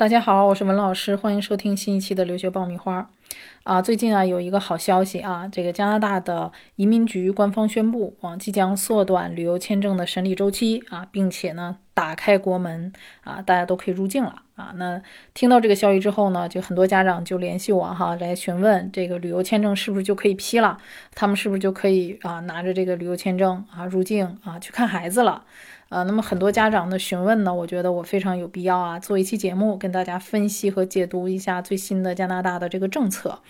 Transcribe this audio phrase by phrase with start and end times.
[0.00, 3.10] 大家好，我是文老师，欢迎收听新一期的留学爆米花。
[3.64, 12.90] 啊，最近啊有一个好消息啊，这个加拿大的移民局官方宣布啊，即将缩短旅游签证的审理周期啊，并且呢打开国门
[13.24, 14.72] 啊，大家都可以入境了啊。
[14.76, 15.02] 那
[15.34, 20.78] 听到这个消息之后呢，就很多家长就联系我哈，来询问这个旅游签证是不是就可以批了，
[21.14, 25.44] 他们是不是就可以啊拿着这个旅游签证啊入境啊去看孩子了。
[25.90, 33.40] 呃，那么很多家长的询问呢，我觉得我非常有必要啊，做一期节目跟大家分析和解读一下最新的加拿大的这个政策，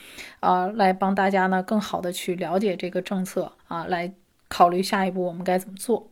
[0.41, 4.13] 啊，来帮大家呢更好的去了解这个政策啊，来
[4.49, 6.09] 考虑下一步我们该怎么做。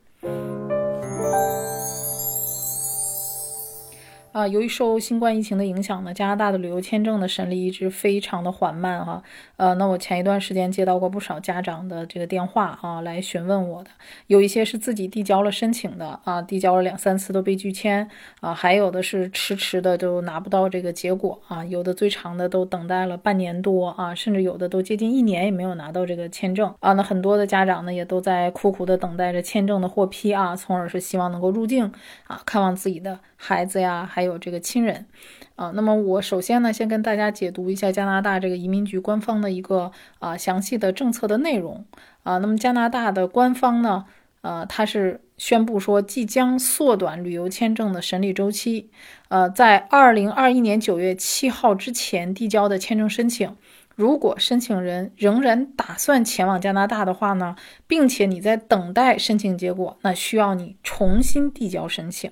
[4.32, 9.22] 啊，由于受新冠疫情的影响呢，加拿大的旅游签证的审理一直非常的缓慢哈。
[9.56, 13.90] 呃，那我前一段时间接到过不少家长的这个电话啊，来询问我的，
[14.26, 18.08] 有一些是自己递交了申请的啊，递交了两三次都被拒签
[18.40, 26.92] 啊，还有的是迟迟的都拿不到这个结果啊，有的最长的都等待了半年多啊，甚至有的都接近一年也没有拿到这个签证啊。
[26.92, 31.90] 那很多的家长呢，也都在苦苦的等待着签证的获批啊，从而是希望能够入境
[32.26, 34.06] 啊，看望自己的孩子呀。
[34.18, 35.06] 还有有这个亲人，
[35.56, 41.84] 啊，那么我首先呢，先跟大家解读一下加拿大这个移民局官方的一个啊详细的政策的内容
[42.22, 42.38] 啊。
[42.38, 44.04] 那么加拿大的官方呢，
[44.42, 48.90] 呃，它是宣布说即将缩短旅游签证的审理周期，
[49.28, 53.56] 呃，在二零二一年九月七号之前递交的签证申请，
[53.94, 62.30] 如果申请人仍然打算前往加拿大的话呢，并且你在等待申请结果，那需要你重新递交申请。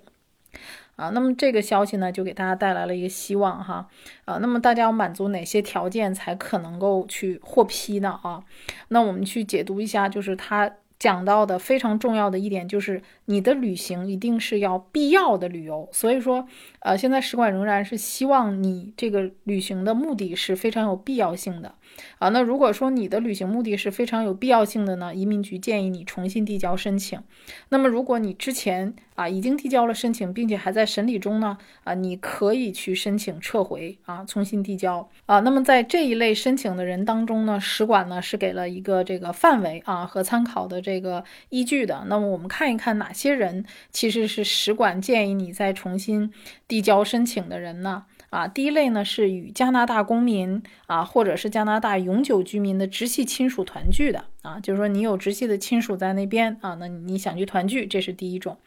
[0.96, 3.86] 啊，那么这个消息呢，就给大家带来了一个希望哈。
[4.24, 8.18] 啊，那么大家要满足哪些条件才可能够去获批呢？
[8.22, 8.42] 啊，
[8.88, 15.88] 那我们去解读一下，就是它讲到的非常重要的一点，就是你的旅行一定是要必要的旅游。
[15.92, 16.46] 所以说，
[16.80, 21.74] 呃，现在使馆仍然是希望你这个旅行的目的是非常有必要性的。
[22.18, 27.20] 啊，那如果说你的旅行目的是非常有必要性的呢，移民局建议你重新递交申请。
[27.68, 35.40] 那么如果你之前啊已经递交了申请，并且还在审理中呢，啊，你可以去申请撤回啊，重新递交啊。
[35.40, 42.04] 那么在这一类申请的人当中呢，使馆呢是给了一个这个范围啊和参考的这个依据的。
[42.06, 46.32] 那么我们看一看哪些人其实是使馆建议你再重新
[46.68, 48.04] 递交申请的人呢？
[48.36, 58.58] 啊，第一类呢是与加拿大公民啊，或者是加拿大永久居民的直系亲属团聚的啊，就是说你有直系的亲属在那边啊，那你想去团聚，这是第一种。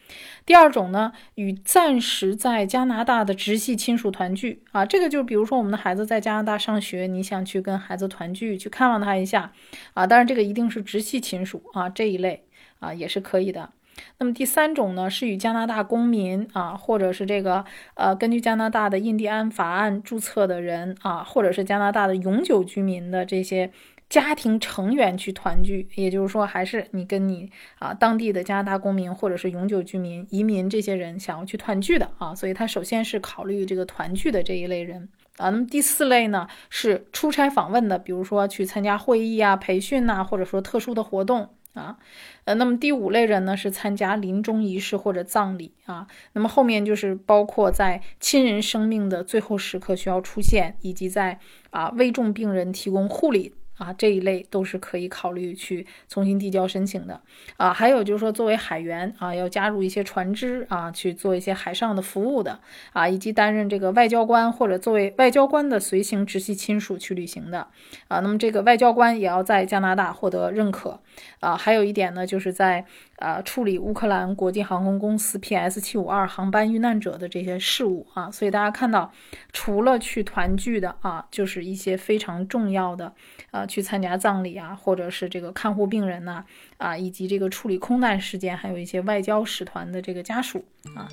[0.44, 9.54] 第二种呢，与暂时在加拿大的直系亲属团聚啊，这个就比如说我们的孩子在加拿大上学，你想去跟孩子团聚，去看望他一下
[9.94, 12.44] 啊，当然这个一定是直系亲属啊，这一类
[12.80, 13.70] 啊也是可以的。
[14.18, 17.64] 那么第三种呢，是与加拿大公民啊，或者是这个
[17.96, 23.72] 呃，根据加拿大的印第安法案注册的人啊，或者是加拿大的永久居民的这些
[24.10, 35.52] 家庭成员去团聚，也就是说，还是你跟你啊当地的加拿大公民或者是永久居民移民这些人想要去团聚的啊，所以他首先是考虑这个团聚的这一类人啊。
[35.52, 41.50] 那么第四类呢，是出差访问的，比如说去参加会议啊、培训呐，或者说特殊的活动。
[41.80, 41.98] 啊，
[42.44, 53.54] 呃，那么第五类人呢是参加临终仪式或者葬礼啊，那么后面就是包括在亲人生命的最后时刻需要出现，以及在啊危重病人提供护理。
[53.80, 57.20] 啊，这一类都是可以考虑去重新递交申请的
[57.58, 57.74] 啊。
[57.74, 62.60] 还有就是说，作为海员啊，要加入一些船只啊，去做一些海上的服务的
[62.94, 67.66] 啊，以及担任这个外交官或者作为外交官的随行直系亲属去旅行的
[68.08, 68.20] 啊。
[68.20, 71.00] 那么这个外交官也要在加拿大获得认可
[71.40, 71.58] 啊。
[71.58, 72.86] 还有一点呢，就是在。
[73.20, 79.12] 啊，处理乌克兰国际航空公司 PS 七五二航班遇难者的这些事务啊，所以大家看到，
[79.52, 83.14] 除了去团聚的啊，就是一些非常重要的，
[83.52, 86.44] 呃，去参加葬礼啊，或者是这个看护病人呐，
[86.76, 90.66] 啊，以及这个处理空难事件，还有一些外交使团的这个家属
[90.96, 91.08] 啊。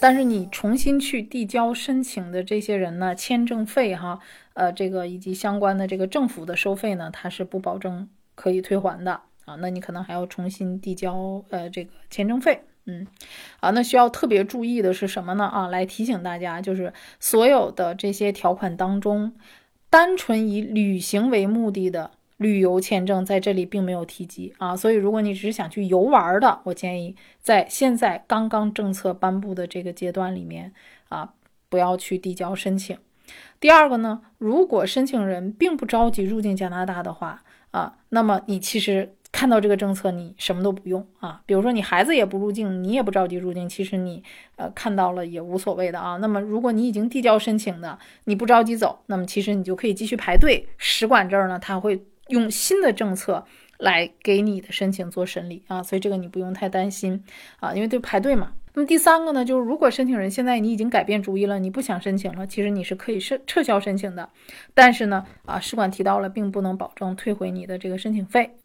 [0.00, 4.18] 但是你重新去递交申请的这些人呢，签证费哈，
[4.54, 8.08] 呃，这个以及相关的这个政府的收费呢，它是不保证。
[8.36, 9.12] 可以退还的
[9.44, 13.06] 啊，那你可能还要重新递交呃这个签证费，嗯，
[13.60, 15.44] 啊，那需要特别注意的是什么呢？
[15.44, 19.32] 啊，来提醒大家，就是所有的这些条款当中，
[19.88, 30.72] 单纯以旅行为目的的旅游签证在这里并没有提及啊，所以如果你只是想去游玩的，我建议在现在刚刚政策颁布的这个阶段里面
[31.10, 31.34] 啊，
[31.68, 32.96] 不要去递交申请。
[33.60, 37.42] 第二个呢，如果申请人并不着急入境加拿大的话，
[37.72, 41.40] 啊，那么你其实看到这个政策，你什么都不用啊。
[41.46, 44.22] 比如说你孩子也不入境，你也不着急入境，其实你
[44.56, 46.16] 呃看到了也无所谓的啊。
[46.16, 50.66] 那么如果你已经递交申请的，你不着急走，那么其实你就可以继续排队。
[50.76, 53.44] 使馆这儿呢，他会用新的政策
[53.78, 57.24] 来给你的申请做审理啊，所以这个你不用太担心
[57.60, 58.52] 啊，因为对排队嘛。
[58.72, 64.28] 那么第三个呢，就是如果申请人现在你已经改变主意了，你不想申请了，其实你是可以撤撤销申请的。
[64.74, 68.58] 但是呢，啊，使馆提到了，并不能保证退回你的这个申请费。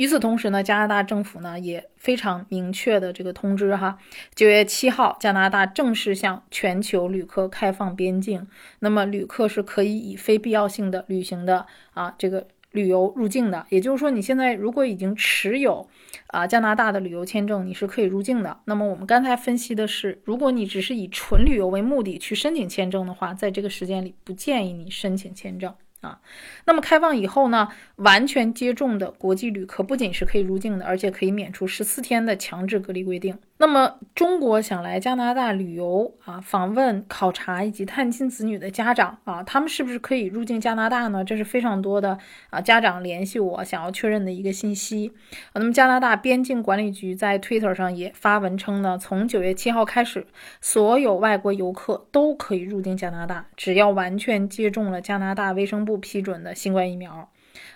[0.00, 3.98] 与此同时呢，加拿大政府呢也非常明确的这个通知哈，
[4.34, 8.46] 九月七号，加拿大正式向全球旅客开放边境，
[8.78, 13.66] 那么旅客是可以以非必要性的旅行的啊这个旅游入境的。
[13.68, 15.86] 也就是说，你现在如果已经持有
[16.28, 18.58] 啊加拿大的旅游签证，你是可以入境的。
[18.64, 25.74] 那么我们刚才分析的是，如果你只是以纯旅游为目的去申请签证的话，在这个时间里不建议你申请签证。
[26.00, 26.20] 啊，
[26.64, 33.38] 那么开放以后呢，完全接种的国际旅客不仅是可以入境的，而且可以免除十四天的强制隔离规定。
[33.62, 41.22] 那么，中国想来加拿大旅游啊、访问、考察以及探亲子女的家长啊，他们是不是可以入境加拿大呢？
[41.22, 42.16] 这是非常多的
[42.48, 45.12] 啊家长联系我想要确认的一个信息。
[45.52, 50.26] 那么，加拿大边境管理局在 Twitter 上也发文称呢，从九月七号开始，
[50.62, 57.28] 所有外国游客都可以入境加拿大，只要完全接种了加拿大卫生部批准的新冠疫苗。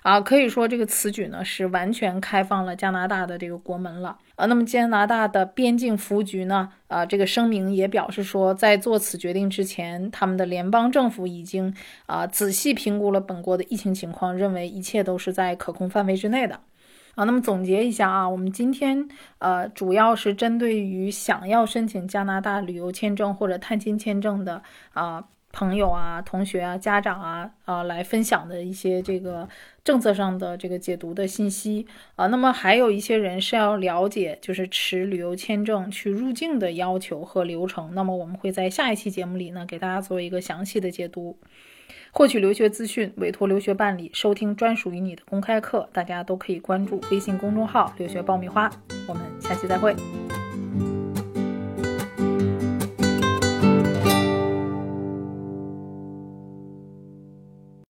[0.03, 4.19] 啊，可以说这个此举呢是完全开放了加拿大的这个国门了。
[4.37, 11.75] 啊，那么加拿大的边境服务局呢，啊，这个声明也表示说，在做此决定之前，他们的联邦政府已经
[12.07, 16.61] 啊仔细评估了本国的疫情情况，认为一切都是在可控范围之内的。
[17.15, 24.63] 啊，那么总结一下啊，我们今天呃主要是针对于想要申请加拿大旅游签证或者探亲签证的
[24.93, 25.25] 啊。
[25.55, 29.49] 朋友啊、同学啊、家长啊，啊，来分享的一些这个
[29.85, 31.87] 政策上的这个解读的信息
[32.17, 32.27] 啊。
[32.27, 37.95] 那么还有一些人是要了解，就是持旅游签证去入境的要求和流程。
[37.95, 41.39] 那么我们会在下一期节目里呢，给大家做一个详细的解读。
[42.11, 48.71] 获取留学资讯、委托留学办理、收听专属于你的公开课，大家都可以关注微信公众号“留学爆米花”。
[49.07, 49.95] 我们下期再会。